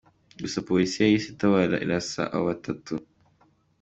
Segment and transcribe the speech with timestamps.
[0.41, 2.93] Gusa, polisi yahise itabara irasa abo batatu.